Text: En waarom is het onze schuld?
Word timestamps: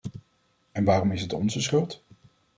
En 0.71 0.83
waarom 0.83 1.11
is 1.11 1.21
het 1.21 1.33
onze 1.33 1.61
schuld? 1.61 2.03